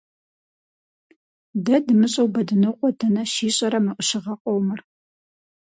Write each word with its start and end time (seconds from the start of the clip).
Дэ 1.65 1.75
дымыщӀэу, 1.85 2.29
Бэдынокъуэ 2.33 2.89
дэнэ 2.99 3.23
щищӀэрэ 3.33 3.79
мы 3.85 3.93
Ӏущыгъэ 3.97 4.33
къомыр? 4.43 4.79